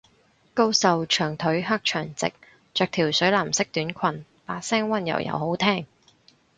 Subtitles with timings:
[0.55, 2.31] 高瘦長腿黑長直，
[2.73, 5.85] 着條水藍色短裙，把聲溫柔又好聽